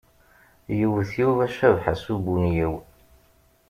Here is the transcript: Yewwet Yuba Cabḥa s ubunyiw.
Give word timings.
Yewwet 0.77 1.11
Yuba 1.19 1.45
Cabḥa 1.57 1.93
s 2.01 2.03
ubunyiw. 2.13 2.73